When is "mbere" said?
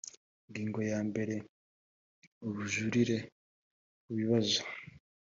1.09-1.35